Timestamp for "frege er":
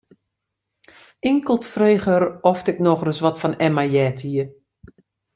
1.67-2.37